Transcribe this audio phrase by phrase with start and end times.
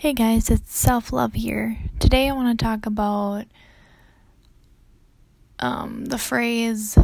[0.00, 1.76] Hey guys, it's Self Love here.
[1.98, 3.46] Today I want to talk about
[5.58, 6.96] um, the phrase,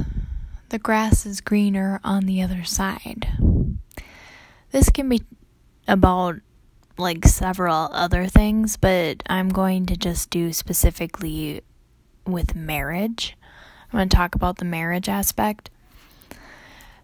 [0.69, 3.27] the grass is greener on the other side.
[4.71, 5.23] This can be
[5.89, 6.37] about
[6.97, 11.63] like several other things, but I'm going to just do specifically
[12.29, 13.37] with marriage.
[13.93, 15.69] I'm going to talk about the marriage aspect.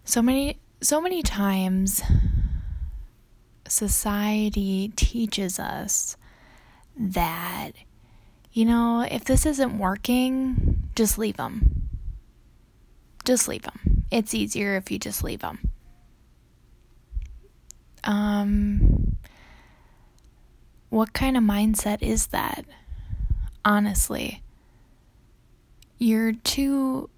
[0.05, 2.01] So many so many times
[3.71, 6.17] society teaches us
[6.97, 7.71] that,
[8.51, 11.89] you know, if this isn't working, just leave them.
[13.23, 14.03] Just leave them.
[14.11, 15.71] It's easier if you just leave them.
[18.03, 19.15] Um,
[20.89, 22.65] what kind of mindset is that?
[23.63, 24.41] Honestly,
[25.97, 27.09] you're two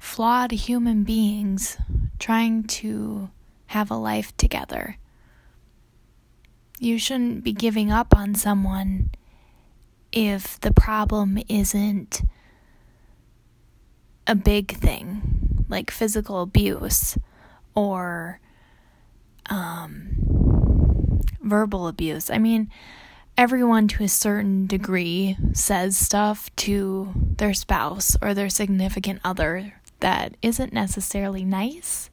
[0.00, 1.76] flawed human beings
[2.18, 3.30] trying to
[3.66, 4.96] have a life together.
[6.82, 9.10] You shouldn't be giving up on someone
[10.10, 12.22] if the problem isn't
[14.26, 17.16] a big thing, like physical abuse
[17.76, 18.40] or
[19.48, 22.30] um, verbal abuse.
[22.30, 22.68] I mean,
[23.38, 30.36] everyone to a certain degree says stuff to their spouse or their significant other that
[30.42, 32.10] isn't necessarily nice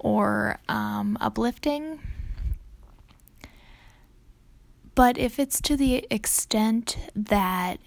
[0.00, 2.00] or um, uplifting.
[4.96, 7.78] But if it's to the extent that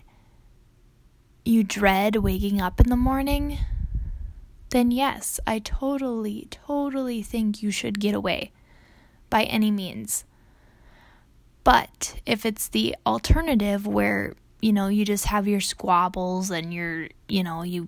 [1.44, 3.58] you dread waking up in the morning,
[4.70, 8.52] then yes, I totally, totally think you should get away
[9.32, 10.24] by any means.
[11.64, 17.08] But if it's the alternative where, you know, you just have your squabbles and you're,
[17.28, 17.88] you know, you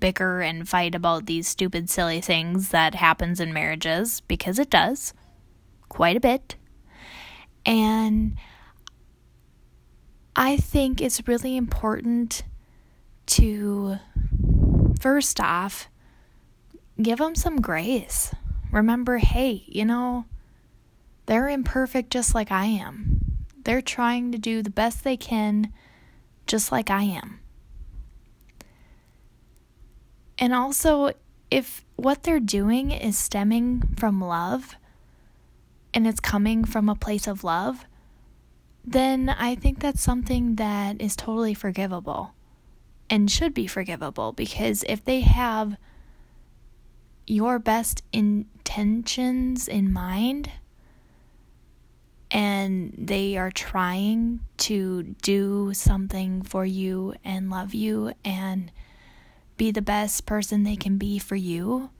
[0.00, 5.14] bicker and fight about these stupid, silly things that happens in marriages, because it does
[5.88, 6.56] quite a bit.
[7.64, 8.36] And
[10.38, 12.42] I think it's really important
[13.26, 13.98] to,
[15.00, 15.88] first off,
[17.00, 18.34] give them some grace.
[18.70, 20.26] Remember, hey, you know,
[21.24, 23.22] they're imperfect just like I am.
[23.64, 25.72] They're trying to do the best they can
[26.46, 27.40] just like I am.
[30.38, 31.12] And also,
[31.50, 34.76] if what they're doing is stemming from love
[35.94, 37.86] and it's coming from a place of love,
[38.86, 42.34] then I think that's something that is totally forgivable
[43.10, 45.76] and should be forgivable because if they have
[47.26, 50.50] your best intentions in mind
[52.30, 58.70] and they are trying to do something for you and love you and
[59.56, 61.90] be the best person they can be for you,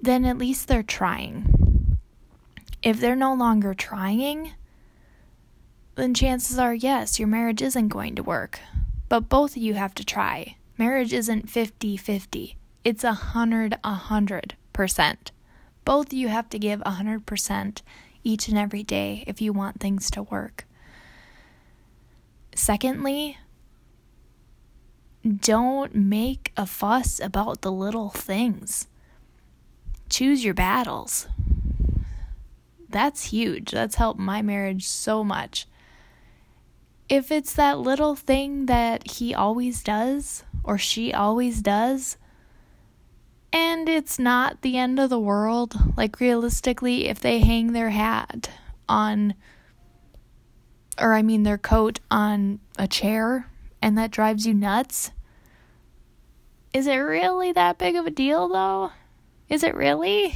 [0.00, 1.98] then at least they're trying.
[2.82, 4.52] If they're no longer trying,
[5.94, 8.60] then chances are, yes, your marriage isn't going to work.
[9.08, 10.56] But both of you have to try.
[10.78, 15.16] Marriage isn't 50 50, it's a 100 100%.
[15.84, 17.82] Both of you have to give 100%
[18.24, 20.66] each and every day if you want things to work.
[22.54, 23.38] Secondly,
[25.24, 28.88] don't make a fuss about the little things.
[30.08, 31.28] Choose your battles.
[32.88, 33.70] That's huge.
[33.70, 35.66] That's helped my marriage so much
[37.08, 42.16] if it's that little thing that he always does or she always does,
[43.52, 48.48] and it's not the end of the world, like realistically, if they hang their hat
[48.88, 49.34] on,
[50.98, 53.48] or I mean their coat on a chair
[53.82, 55.10] and that drives you nuts,
[56.72, 58.92] is it really that big of a deal though?
[59.48, 60.34] Is it really?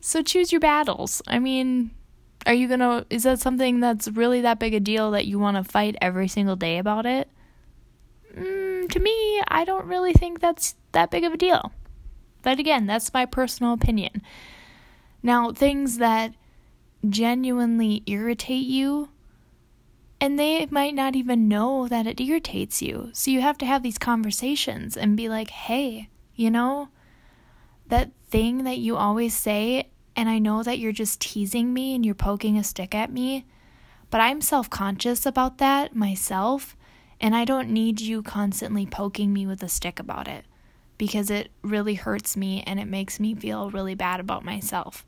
[0.00, 1.22] So choose your battles.
[1.26, 1.92] I mean,
[2.46, 5.56] are you gonna is that something that's really that big a deal that you want
[5.56, 7.28] to fight every single day about it?
[8.34, 11.72] Mm, to me i don't really think that's that big of a deal.
[12.42, 14.22] But again that's my personal opinion.
[15.22, 16.34] Now things that
[17.08, 19.10] genuinely irritate you
[20.20, 23.10] and they might not even know that it irritates you.
[23.14, 26.88] So you have to have these conversations and be like hey you know
[27.88, 29.88] that thing that you always say
[30.20, 33.46] and I know that you're just teasing me and you're poking a stick at me,
[34.10, 36.76] but I'm self conscious about that myself,
[37.22, 40.44] and I don't need you constantly poking me with a stick about it
[40.98, 45.06] because it really hurts me and it makes me feel really bad about myself.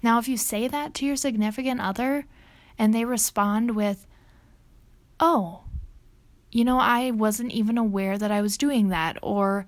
[0.00, 2.24] Now, if you say that to your significant other
[2.78, 4.06] and they respond with,
[5.18, 5.64] Oh,
[6.52, 9.66] you know, I wasn't even aware that I was doing that, or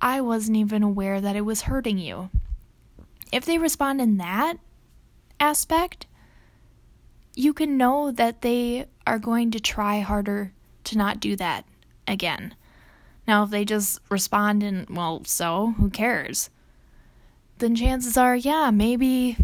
[0.00, 2.28] I wasn't even aware that it was hurting you
[3.36, 4.56] if they respond in that
[5.38, 6.06] aspect,
[7.34, 10.54] you can know that they are going to try harder
[10.84, 11.66] to not do that
[12.08, 12.54] again.
[13.28, 16.48] Now, if they just respond and, well, so, who cares?
[17.58, 19.36] Then chances are, yeah, maybe,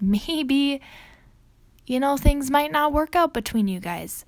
[0.00, 0.80] maybe,
[1.86, 4.24] you know, things might not work out between you guys.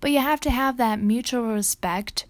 [0.00, 2.26] But you have to have that mutual respect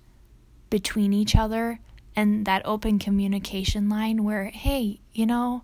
[0.71, 1.81] between each other
[2.19, 5.63] and that open communication line where, hey, you know,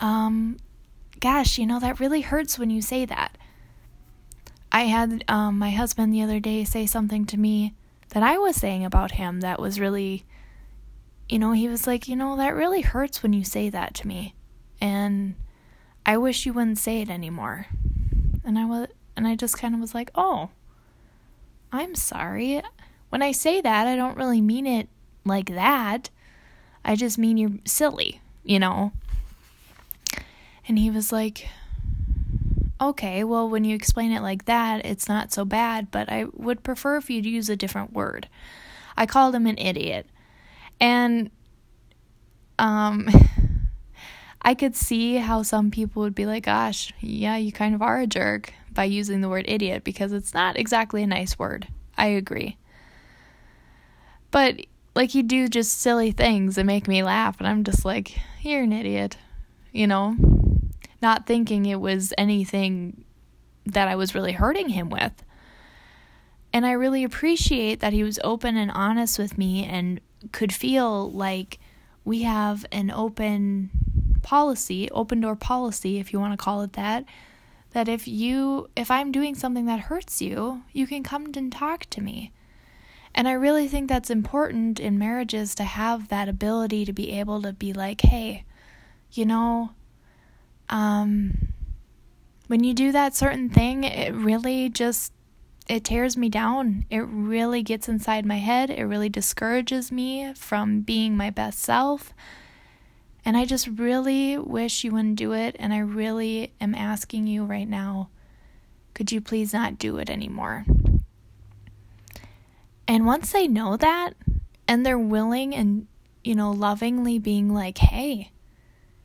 [0.00, 0.56] um,
[1.20, 3.38] gosh, you know, that really hurts when you say that.
[4.72, 7.74] I had um, my husband the other day say something to me
[8.08, 10.24] that I was saying about him that was really,
[11.28, 14.08] you know, he was like, you know, that really hurts when you say that to
[14.08, 14.34] me.
[14.80, 15.36] And
[16.04, 17.68] I wish you wouldn't say it anymore.
[18.44, 20.50] And I was, and I just kind of was like, oh,
[21.70, 22.60] I'm sorry.
[23.10, 24.88] When I say that, I don't really mean it
[25.24, 26.10] like that.
[26.84, 28.92] I just mean you're silly, you know?
[30.66, 31.48] And he was like,
[32.80, 36.62] okay, well, when you explain it like that, it's not so bad, but I would
[36.62, 38.28] prefer if you'd use a different word.
[38.96, 40.06] I called him an idiot.
[40.80, 41.30] And
[42.58, 43.08] um
[44.46, 48.00] I could see how some people would be like, gosh, yeah, you kind of are
[48.00, 51.68] a jerk by using the word idiot because it's not exactly a nice word.
[51.96, 52.58] I agree.
[54.30, 58.18] But like he'd do just silly things that make me laugh and I'm just like,
[58.40, 59.16] you're an idiot.
[59.72, 60.16] You know?
[61.04, 63.04] not thinking it was anything
[63.66, 65.12] that I was really hurting him with.
[66.50, 70.00] And I really appreciate that he was open and honest with me and
[70.32, 71.58] could feel like
[72.06, 73.70] we have an open
[74.22, 77.04] policy, open door policy, if you want to call it that,
[77.72, 81.84] that if you, if I'm doing something that hurts you, you can come and talk
[81.90, 82.32] to me.
[83.14, 87.42] And I really think that's important in marriages to have that ability to be able
[87.42, 88.44] to be like, hey,
[89.12, 89.70] you know,
[90.68, 91.48] um,
[92.48, 95.12] when you do that certain thing, it really just
[95.66, 96.84] it tears me down.
[96.90, 98.68] It really gets inside my head.
[98.68, 102.12] It really discourages me from being my best self.
[103.24, 105.56] And I just really wish you wouldn't do it.
[105.58, 108.10] And I really am asking you right now
[108.92, 110.64] could you please not do it anymore?
[112.86, 114.14] And once they know that
[114.68, 115.86] and they're willing and,
[116.22, 118.32] you know, lovingly being like, hey,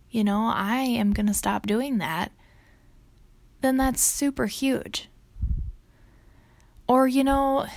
[0.09, 2.31] you know, I am going to stop doing that,
[3.61, 5.09] then that's super huge.
[6.87, 7.67] Or, you know,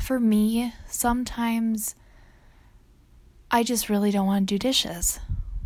[0.00, 1.94] for me, sometimes
[3.50, 5.20] I just really don't want to do dishes.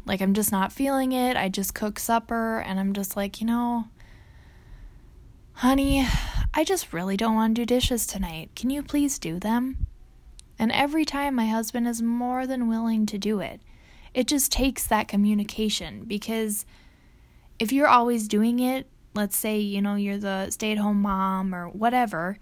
[0.05, 1.37] Like, I'm just not feeling it.
[1.37, 3.85] I just cook supper and I'm just like, you know,
[5.53, 6.07] honey,
[6.57, 8.51] I just really don't want to do dishes tonight.
[8.57, 9.87] Can you please do them?
[10.59, 13.61] And every time my husband is more than willing to do it
[14.17, 16.65] it just takes that communication because
[17.59, 21.55] if you're always doing it, let's say, you know, you're the stay at home mom
[21.55, 22.39] or whatever,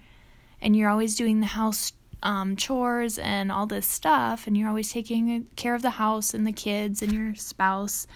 [0.62, 4.92] and you're always doing the house um, chores and all this stuff, and you're always
[4.92, 8.06] taking care of the house and the kids and your spouse,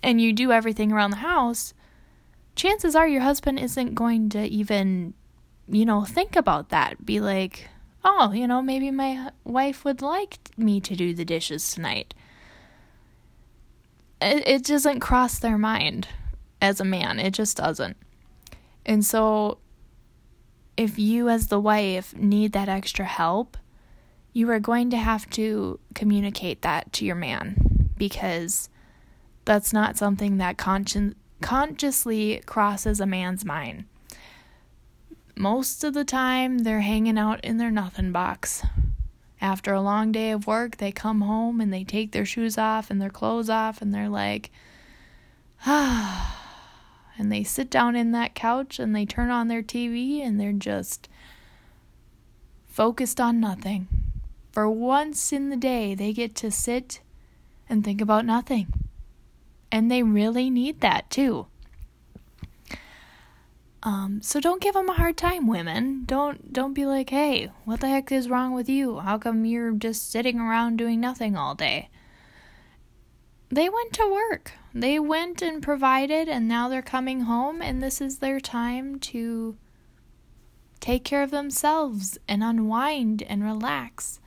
[0.00, 1.74] and you do everything around the house,
[2.54, 5.14] chances are your husband isn't going to even,
[5.68, 7.04] you know, think about that.
[7.04, 7.68] Be like,
[8.04, 12.14] oh, you know, maybe my wife would like me to do the dishes tonight.
[14.20, 16.08] It, it doesn't cross their mind
[16.60, 17.96] as a man, it just doesn't.
[18.86, 19.58] And so,
[20.76, 23.56] if you, as the wife, need that extra help,
[24.32, 28.68] you are going to have to communicate that to your man because
[29.44, 33.84] that's not something that consci- consciously crosses a man's mind
[35.36, 38.64] most of the time they're hanging out in their nothing box.
[39.40, 42.90] After a long day of work, they come home and they take their shoes off
[42.90, 44.50] and their clothes off and they're like,
[45.66, 46.38] ah.
[47.18, 50.50] And they sit down in that couch and they turn on their TV and they're
[50.50, 51.10] just
[52.66, 53.86] focused on nothing.
[54.50, 57.00] For once in the day, they get to sit
[57.68, 58.72] and think about nothing.
[59.72, 61.46] And they really need that too.
[63.82, 66.04] Um, so don't give them a hard time, women.
[66.06, 69.00] Don't don't be like, "Hey, what the heck is wrong with you?
[69.00, 71.88] How come you're just sitting around doing nothing all day?"
[73.48, 74.52] They went to work.
[74.72, 79.58] They went and provided and now they're coming home and this is their time to
[80.80, 84.20] take care of themselves and unwind and relax.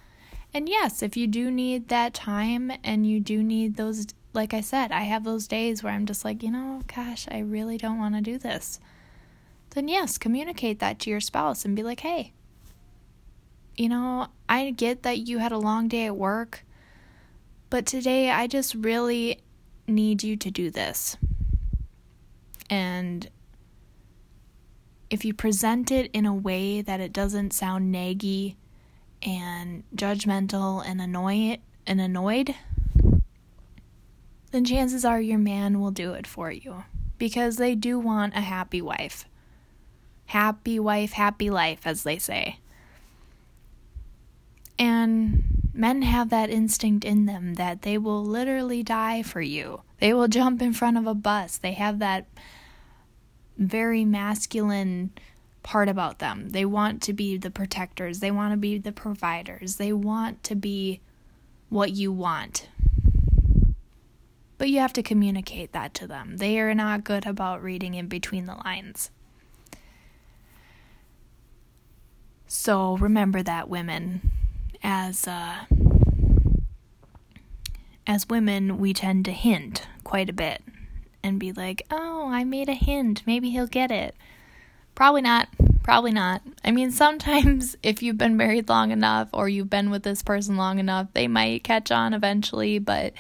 [0.54, 4.62] And yes, if you do need that time and you do need those like I
[4.62, 7.98] said, I have those days where I'm just like, you know, gosh, I really don't
[8.00, 8.80] want to do this
[9.76, 12.32] then yes, communicate that to your spouse and be like, hey,
[13.76, 16.64] you know, I get that you had a long day at work,
[17.70, 19.42] but today I just really
[19.86, 21.18] need you to do this.
[22.70, 23.30] And
[25.10, 28.56] if you present it in a way that it doesn't sound naggy
[29.22, 32.56] and judgmental and annoy and annoyed,
[34.56, 36.86] then chances are your man will do it for you
[37.18, 39.26] because they do want a happy wife.
[40.28, 42.60] Happy wife, happy life, as they say.
[44.80, 45.44] And
[45.74, 49.82] men have that instinct in them that they will literally die for you.
[50.00, 51.58] They will jump in front of a bus.
[51.58, 52.26] They have that
[53.58, 55.12] very masculine
[55.64, 56.52] part about them.
[56.52, 60.56] They want to be the protectors, they want to be the providers, they want to
[60.56, 61.02] be
[61.68, 62.70] what you want.
[64.58, 66.38] But you have to communicate that to them.
[66.38, 69.12] They are not good about reading in between the lines.
[72.48, 74.32] So remember that, women.
[74.82, 75.66] As uh,
[78.08, 80.62] as women, we tend to hint quite a bit
[81.24, 83.24] and be like, "Oh, I made a hint.
[83.26, 84.16] Maybe he'll get it."
[84.94, 85.50] Probably not.
[85.84, 86.42] Probably not.
[86.64, 90.56] I mean, sometimes if you've been married long enough or you've been with this person
[90.56, 93.14] long enough, they might catch on eventually, but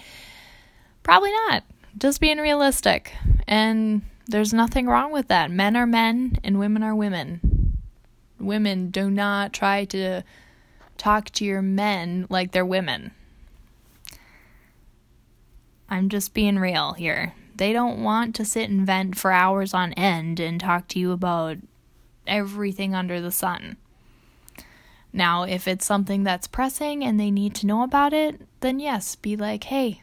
[1.06, 1.64] probably not.
[1.98, 3.14] Just being realistic.
[3.48, 5.52] And there's nothing wrong with that.
[5.52, 7.78] Men are men and women are women.
[8.40, 10.24] Women do not try to
[10.98, 13.12] talk to your men like they're women.
[15.88, 17.34] I'm just being real here.
[17.56, 21.12] They don't want to sit and vent for hours on end and talk to you
[21.12, 21.58] about
[22.28, 23.78] everything under the sun.
[25.14, 29.16] Now, if it's something that's pressing and they need to know about it, then yes,
[29.16, 30.02] be like, hey,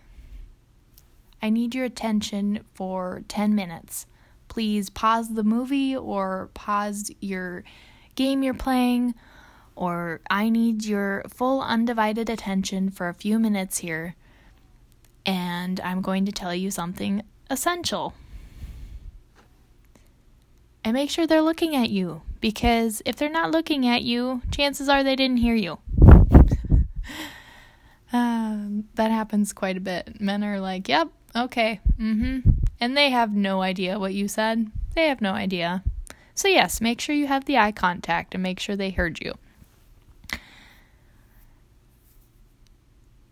[1.42, 4.06] I need your attention for 10 minutes.
[4.48, 7.64] Please pause the movie or pause your
[8.14, 9.14] game you're playing,
[9.74, 14.14] or I need your full undivided attention for a few minutes here,
[15.26, 18.14] and I'm going to tell you something essential.
[20.84, 24.88] And make sure they're looking at you because if they're not looking at you, chances
[24.88, 25.78] are they didn't hear you.
[28.12, 30.20] um, that happens quite a bit.
[30.20, 32.50] Men are like, yep, okay, mm hmm.
[32.80, 34.70] And they have no idea what you said.
[34.94, 35.84] They have no idea.
[36.34, 39.34] So, yes, make sure you have the eye contact and make sure they heard you.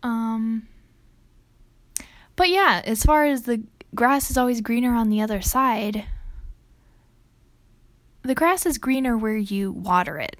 [0.03, 0.67] Um,
[2.35, 3.61] but yeah, as far as the
[3.93, 6.05] grass is always greener on the other side,
[8.23, 10.37] the grass is greener where you water it.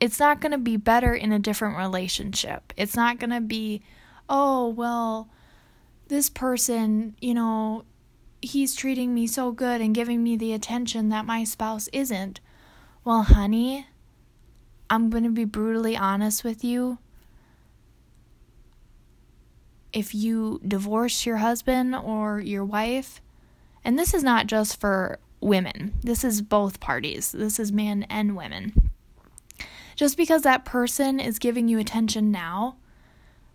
[0.00, 2.72] It's not going to be better in a different relationship.
[2.76, 3.82] It's not going to be,
[4.28, 5.28] oh, well,
[6.08, 7.84] this person, you know,
[8.40, 12.40] he's treating me so good and giving me the attention that my spouse isn't.
[13.04, 13.86] Well, honey,
[14.90, 16.98] I'm going to be brutally honest with you
[19.92, 23.20] if you divorce your husband or your wife,
[23.84, 28.36] and this is not just for women, this is both parties, this is men and
[28.36, 28.90] women.
[29.96, 32.76] Just because that person is giving you attention now,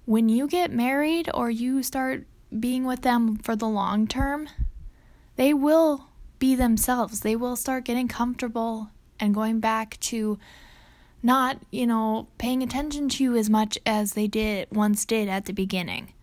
[0.05, 2.25] when you get married or you start
[2.59, 4.49] being with them for the long term,
[5.35, 6.07] they will
[6.39, 7.21] be themselves.
[7.21, 10.37] They will start getting comfortable and going back to
[11.21, 15.45] not, you know, paying attention to you as much as they did once did at
[15.45, 16.13] the beginning.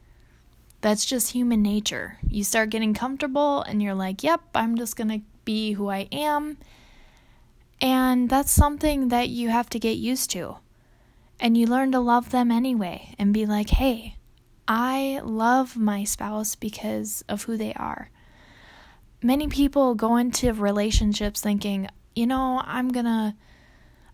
[0.83, 2.19] That's just human nature.
[2.27, 6.09] You start getting comfortable and you're like, yep, I'm just going to be who I
[6.13, 6.59] am.
[7.81, 10.57] And that's something that you have to get used to.
[11.39, 14.17] And you learn to love them anyway and be like, hey,
[14.67, 18.11] I love my spouse because of who they are.
[19.23, 23.35] Many people go into relationships thinking, you know, I'm to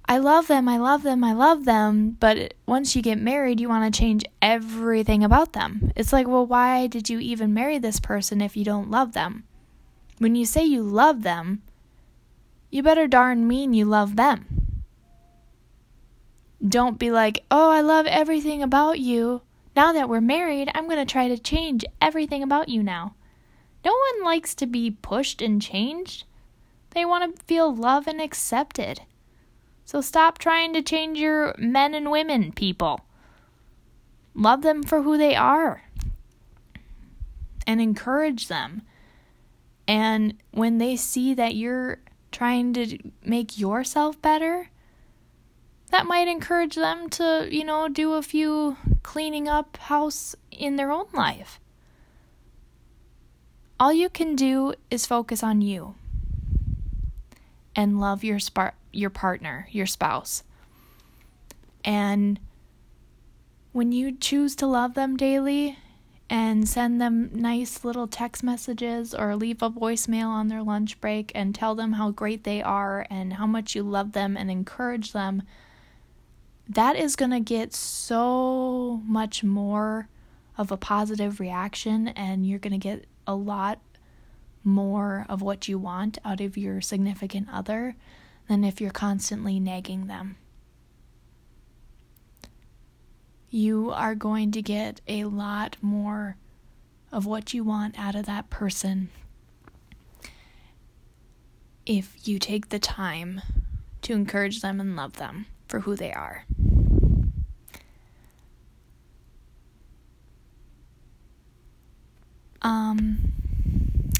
[0.08, 3.68] I love them, I love them, I love them, but once you get married, you
[3.68, 5.92] want to change everything about them.
[5.96, 9.42] It's like, well, why did you even marry this person if you don't love them?
[10.18, 11.62] When you say you love them,
[12.70, 14.46] you better darn mean you love them.
[16.66, 19.42] Don't be like, oh, I love everything about you.
[19.76, 23.14] Now that we're married, I'm going to try to change everything about you now.
[23.84, 26.24] No one likes to be pushed and changed.
[26.90, 29.02] They want to feel loved and accepted.
[29.84, 33.02] So stop trying to change your men and women, people.
[34.34, 35.84] Love them for who they are
[37.66, 38.80] and encourage them.
[39.86, 41.98] And when they see that you're
[42.32, 44.70] trying to make yourself better,
[45.90, 48.76] that might encourage them to, you know, do a few
[49.06, 51.60] cleaning up house in their own life.
[53.78, 55.94] All you can do is focus on you
[57.76, 60.42] and love your spark your partner, your spouse.
[61.84, 62.40] And
[63.70, 65.78] when you choose to love them daily
[66.28, 71.30] and send them nice little text messages or leave a voicemail on their lunch break
[71.32, 75.12] and tell them how great they are and how much you love them and encourage
[75.12, 75.44] them,
[76.68, 80.08] that is going to get so much more
[80.58, 83.80] of a positive reaction and you're going to get a lot
[84.64, 87.94] more of what you want out of your significant other
[88.48, 90.36] than if you're constantly nagging them.
[93.48, 96.36] You are going to get a lot more
[97.12, 99.08] of what you want out of that person
[101.86, 103.40] if you take the time
[104.02, 106.44] to encourage them and love them for who they are.
[112.62, 113.32] Um,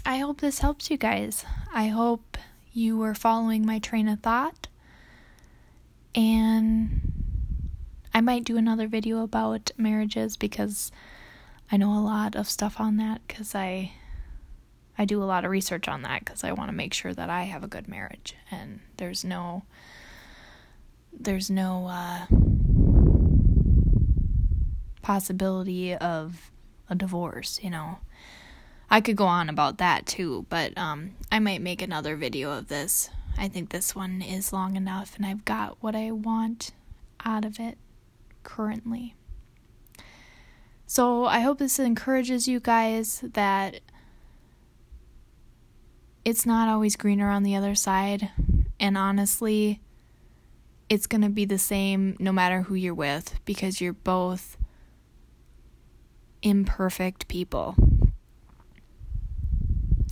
[0.04, 1.44] I hope this helps you guys.
[1.72, 2.38] I hope
[2.72, 4.68] you were following my train of thought.
[6.14, 7.12] And
[8.14, 10.92] I might do another video about marriages because
[11.70, 13.92] I know a lot of stuff on that cuz I
[14.96, 17.28] I do a lot of research on that cuz I want to make sure that
[17.28, 19.64] I have a good marriage and there's no
[21.18, 22.26] there's no uh
[25.02, 26.50] possibility of
[26.90, 27.99] a divorce, you know.
[28.90, 32.68] I could go on about that too, but um, I might make another video of
[32.68, 33.11] this.
[33.38, 36.73] I think this one is long enough, and I've got what I want
[37.25, 37.78] out of it
[38.42, 39.14] currently.
[40.87, 43.80] So I hope this encourages you guys that
[46.25, 48.30] it's not always greener on the other side.
[48.78, 49.80] And honestly,
[50.88, 54.57] it's going to be the same no matter who you're with because you're both
[56.43, 57.75] imperfect people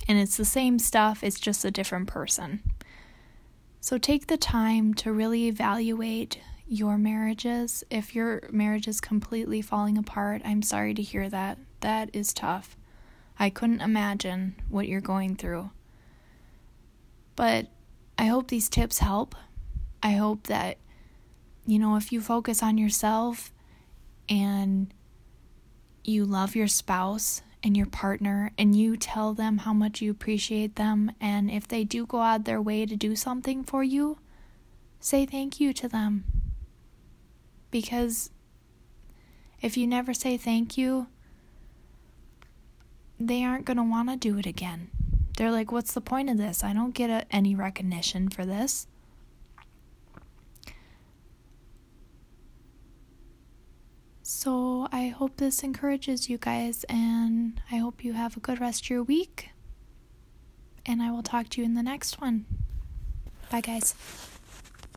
[0.06, 2.62] and it's the same stuff, it's just a different person.
[3.80, 7.84] So take the time to really evaluate your marriages.
[7.90, 11.58] If your marriage is completely falling apart, I'm sorry to hear that.
[11.80, 12.76] That is tough.
[13.38, 15.70] I couldn't imagine what you're going through.
[17.36, 17.68] But
[18.18, 19.34] I hope these tips help.
[20.04, 20.76] I hope that,
[21.66, 23.54] you know, if you focus on yourself
[24.28, 24.92] and
[26.04, 30.76] you love your spouse and your partner and you tell them how much you appreciate
[30.76, 34.18] them and if they do go out their way to do something for you,
[35.00, 36.24] say thank you to them.
[37.70, 38.30] Because
[39.62, 41.06] if you never say thank you,
[43.18, 44.90] they aren't going to want to do it again.
[45.38, 46.62] They're like, what's the point of this?
[46.62, 48.86] I don't get a, any recognition for this.
[54.26, 58.84] So I hope this encourages you guys, and I hope you have a good rest
[58.84, 59.50] of your week.
[60.86, 62.46] And I will talk to you in the next one.
[63.50, 63.94] Bye, guys.